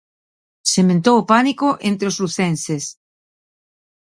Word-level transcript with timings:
Sementou 0.73 1.15
o 1.19 1.27
pánico 1.33 1.67
entre 1.89 2.05
os 2.11 2.19
lucenses. 2.21 2.83